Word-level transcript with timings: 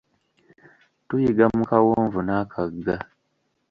Tuyiga 1.07 1.45
mu 1.55 1.63
kawonvu 1.69 2.19
n'akagga. 2.23 2.95